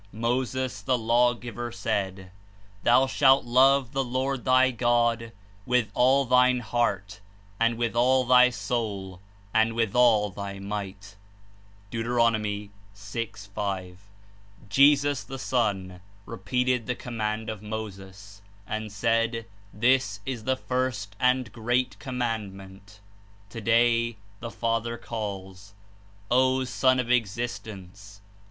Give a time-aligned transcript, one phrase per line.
[0.11, 2.31] Moses, the Law giver, said:
[2.83, 5.31] '^Thou shalt love the Lord thy God
[5.67, 7.19] zcith all thine heart,
[7.59, 9.21] and with all thy soul,
[9.53, 11.17] and zvith all thy might.''
[11.91, 12.07] (Deut.
[12.95, 13.97] 6.5.)
[14.69, 19.45] Jesus, the Son, repeated the command of Moses, and said:
[19.77, 23.01] ^'This is the first and great commandment."
[23.51, 25.73] Today the Father calls:
[26.31, 28.21] ''O Son of Existence!